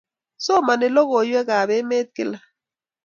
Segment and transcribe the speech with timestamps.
[0.45, 2.39] Somani lokoiwek ab emet kila